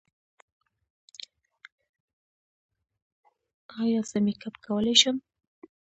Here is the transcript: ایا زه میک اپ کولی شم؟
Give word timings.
ایا 3.81 4.01
زه 4.09 4.17
میک 4.25 4.41
اپ 4.47 4.55
کولی 4.65 4.95
شم؟ 5.01 5.17